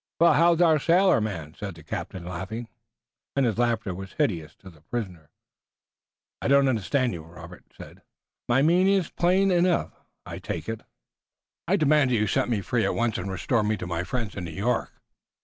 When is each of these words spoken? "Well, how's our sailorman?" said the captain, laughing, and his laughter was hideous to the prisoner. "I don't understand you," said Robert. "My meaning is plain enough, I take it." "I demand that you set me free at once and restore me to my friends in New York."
"Well, 0.19 0.33
how's 0.33 0.61
our 0.61 0.79
sailorman?" 0.79 1.53
said 1.53 1.75
the 1.75 1.83
captain, 1.83 2.25
laughing, 2.25 2.67
and 3.35 3.45
his 3.45 3.59
laughter 3.59 3.93
was 3.93 4.13
hideous 4.13 4.55
to 4.55 4.71
the 4.71 4.81
prisoner. 4.81 5.29
"I 6.41 6.47
don't 6.47 6.67
understand 6.67 7.13
you," 7.13 7.21
said 7.23 7.31
Robert. 7.35 7.63
"My 8.49 8.63
meaning 8.63 8.93
is 8.95 9.11
plain 9.11 9.51
enough, 9.51 9.91
I 10.25 10.39
take 10.39 10.67
it." 10.67 10.81
"I 11.67 11.75
demand 11.75 12.09
that 12.09 12.15
you 12.15 12.25
set 12.25 12.49
me 12.49 12.61
free 12.61 12.83
at 12.83 12.95
once 12.95 13.19
and 13.19 13.29
restore 13.29 13.61
me 13.61 13.77
to 13.77 13.85
my 13.85 14.03
friends 14.03 14.33
in 14.33 14.43
New 14.45 14.49
York." 14.49 14.91